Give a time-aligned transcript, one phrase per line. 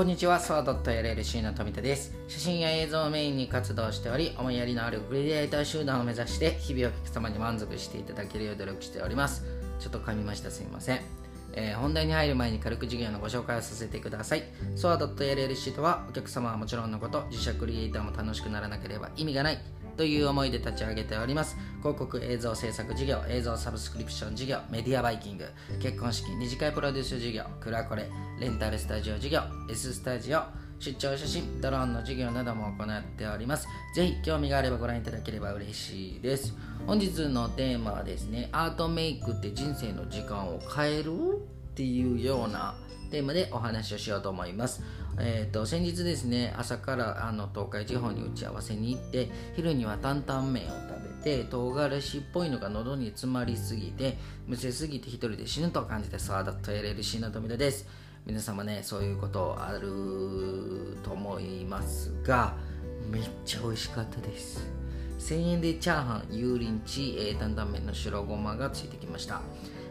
[0.00, 2.14] こんにちは、ソワドット LLC の富田です。
[2.26, 9.44] 写真や映像をメインに活動しており、思いやりのあるクリエイター集団を目指して、日々お客様に満足していただけるよう努力しております。
[9.78, 11.19] ちょっと噛みました、すいません。
[11.54, 14.44] えー本題に入る前に軽く授業のご紹介をさせてください。
[14.76, 19.58] soa.llc とは、お客様はもちろんのこと、自社クリエイターも楽しくならなければ意味がない。
[20.00, 25.44] という思いで立ち上げております広告映像制作事業映像サブスクリプション事業メディアバイキング
[25.78, 28.08] 結婚式二次会プロデュース事業クラコレ
[28.38, 30.40] レンタルスタジオ事業 S スタジオ
[30.80, 33.68] 出張写真ドローンの事業なども行っております。
[33.94, 36.54] ぜひ興味があればご覧いただければ嬉しいです。
[36.86, 42.74] 本日のテーマはですねアートメイクって人生の時間を変えるっていうような
[43.10, 44.82] テーマでお話をしようと思います。
[45.18, 54.16] えー、と先日ですね朝からあの東海地方に打ち合わせに行って昼には担々麺を食べて唐辛子っぽいのが喉に詰まりすぎて
[54.46, 58.09] むせすぎて一人で死ぬと感じてサーダット LLC の富田です。
[58.26, 62.54] 皆様ねそういうことあると思いますが
[63.10, 64.68] めっちゃ美味しかったです。
[65.18, 69.42] 1000円でチャーハン油淋鶏、えー、担々麺の白ごまがついてきました。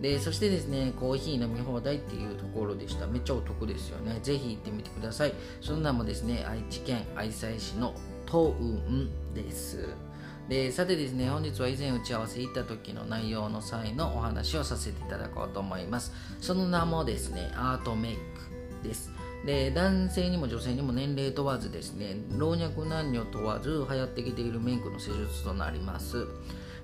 [0.00, 3.06] でそしてですねコーヒー飲み放題っていうところでした。
[3.06, 4.18] めっちゃお得ですよね。
[4.22, 5.34] ぜひ行ってみてください。
[5.60, 7.94] その名もですね愛知県愛西市の
[8.26, 9.90] 東雲です。
[10.48, 16.12] でさてですね本日は以前打ち合わせ行った時の内容の際のお話をさせていただこうと思います。
[16.40, 19.10] その名もですねアートメイクです。
[19.46, 26.26] で男性にも女性にも年齢問わずですね老若男女問わず流行ってきているメイクの施術となります。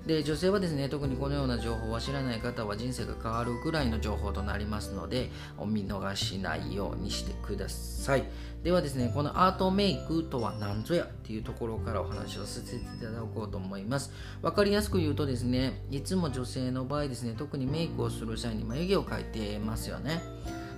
[0.09, 8.23] で女性はですね特にこのような情報は知らない方は人生が変わるくらいの情報となりますのでお見逃しないようにしてください。
[8.63, 14.11] ではですねこのアートメイクとは何ぞやっていうところからお話をさせていただこうと思います。
[14.41, 20.23] 分かりやすく言うとですねいつも女性の場合ですね特にメイクをする際に眉毛を描いてますよね。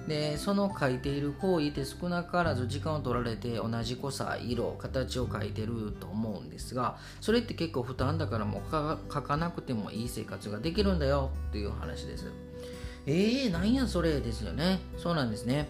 [0.07, 12.25] でその描いている行為って少なからず時間を取られて同じ濃さ色形を描いてると思うんですがそれって結構負担だからもうかかなくてもいい生活ができるんだよっていう話です。
[13.07, 14.79] えー、なんやそれですよね。
[14.97, 15.67] そうなんですね。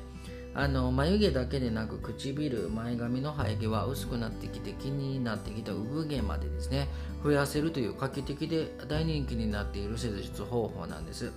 [0.53, 6.89] あの眉毛だけでなく唇前髪の生え毛は薄くなってきて気になってきた産毛までですね。
[7.23, 11.31] 増やせるという画期的で大人気になっている施術方法なんです。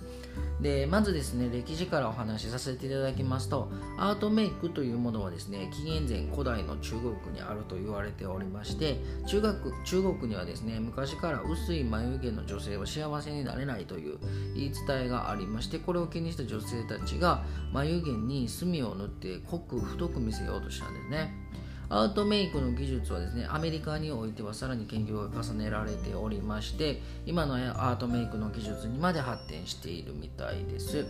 [0.61, 14.17] でまずですね歴史からお話しさせていただきますとアートメイクというものはですね紀元前古代の中国にあると言われておりまして中学中国にはですね昔から薄い眉毛の女性は幸せになれないという
[14.55, 17.43] 言い伝えがありましてこれを気にした女性たちが
[17.73, 21.44] 眉毛に墨を塗って濃く太く見せようとしたんですね。
[21.89, 31.05] アートメイクの技術はですねアメリカにおいてはさらに研究が重ねられておりまして今のアートメイクの技術にまで発展しているみたいです。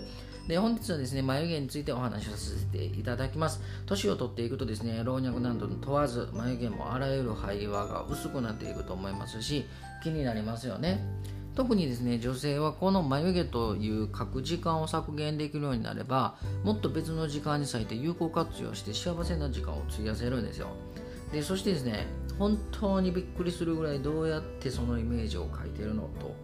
[0.47, 3.61] で本日はですね眉毛についてお話をさせていただきます。
[3.85, 9.65] 年を取っていくとですね老若男女問わず眉毛もあらゆる生え際が薄くなっていくと思いますし
[10.03, 11.03] 気になりますよね。
[11.55, 20.67] 特にですね女性はこの眉毛という書く時間を削減できるようになればもっと別の時間に割いて有効活用して幸せな時間を費やせるんですよ。
[21.31, 22.07] でそしてですね
[22.37, 26.35] 本当にびっくりするぐらいどうやってそのイメージを描いてるのと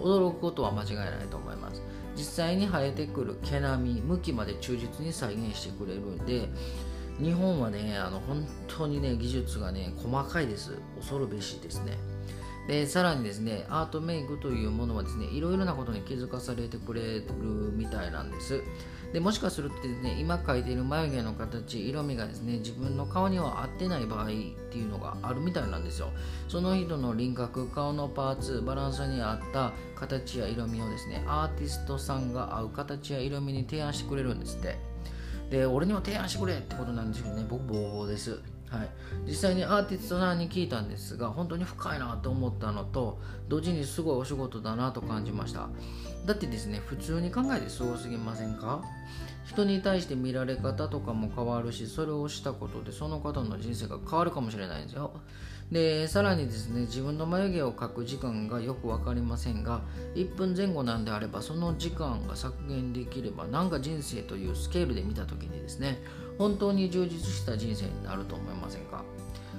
[0.00, 1.82] 驚くことは間違いないと思います。
[2.16, 6.48] 実際に生えてくる毛並み向きまで忠実に再現してくれるんで
[7.20, 10.78] 日本はねあの本当にね技術がね細かいです。
[10.96, 12.15] 恐るべしですね。
[12.66, 17.24] でさらにですねアートメイクというものはですねいろいろなことに気づかされてくれる
[17.72, 18.62] みたいなんです。
[19.12, 26.10] でもしかするとですね今描いている眉毛の形色味がですね自分の顔には合ってない場合っていうのがあるみたいなんですよ。
[26.48, 34.76] その人の輪郭顔のパーツバランスに合った形や色味をですねアーティストさんが合う形や色味に提案してくれるんですって。
[35.50, 37.46] で俺にも提案してくれってことなんですけどね。
[37.48, 38.55] 僕ボーボーです。
[38.70, 38.88] はい、
[39.26, 45.68] 実際にアーティストさんに聞いたんですが本当に深いなと思ったのと同時にすごいお仕事だなと感じました。
[46.26, 48.82] だってですね普通に考えてすごすぎませんか？
[49.46, 55.12] 人に対して見られ方とかも変わるしそれをしたことでその方の人生が変わるかもしれないんですよ。
[55.70, 59.80] でさらにですね自分の眉毛を描く時間がよく分かりませんが
[60.14, 65.98] 1分前後なんであればその時間が削減できればなんか人生というスケールで見た時にですね
[66.38, 69.04] 本当に充実した人生になると思いませんか？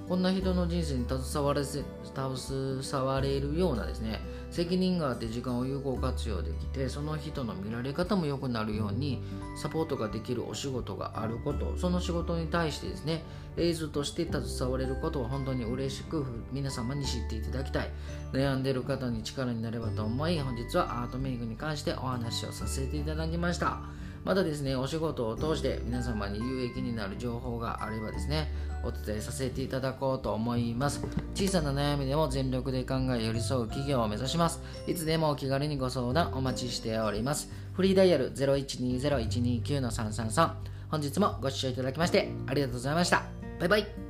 [0.07, 4.21] こんな人の人生に携われせ携われるようなですね
[4.51, 9.21] 責任があって時間を有効活用できてその人の見られ方も良くなるように
[9.61, 13.21] サポートができるお仕事があることその仕事に対してですね
[13.57, 17.89] エイズとして携われることは本当に嬉しく皆様に知っていただきたい。
[18.31, 23.79] 悩んでいる方に力になればと思い本日はアートメイクに関してお話をさせていただきました。
[24.27, 28.51] またですねお仕事を通して皆様に有益になる情報があればですね
[28.83, 31.01] お伝えさせていただこうと思います。
[31.33, 34.61] 小さな悩みでも全力で考え寄り添う企業を目指します。
[34.85, 37.49] いつでもお気軽にご相談お待ちしております。
[37.73, 40.51] フリーダイヤル0120-129-333
[40.89, 43.23] 本日もご視聴いただきましてありがとうございました。
[43.59, 44.06] バイバイ。